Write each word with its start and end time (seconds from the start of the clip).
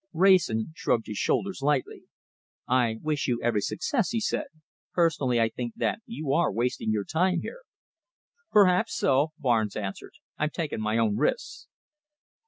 Wrayson 0.13 0.73
shrugged 0.75 1.05
his 1.05 1.19
shoulders 1.19 1.59
slightly. 1.59 2.05
"I 2.67 2.97
wish 3.03 3.27
you 3.27 3.39
every 3.43 3.61
success," 3.61 4.09
he 4.09 4.19
said. 4.19 4.47
"Personally, 4.95 5.39
I 5.39 5.49
think 5.49 5.73
that 5.75 5.99
you 6.07 6.33
are 6.33 6.51
wasting 6.51 6.89
your 6.89 7.05
time 7.05 7.41
here." 7.41 7.61
"Perhaps 8.51 8.95
so," 8.97 9.33
Barnes 9.37 9.75
answered. 9.75 10.13
"I'm 10.39 10.49
taking 10.49 10.81
my 10.81 10.97
own 10.97 11.17
risks." 11.17 11.67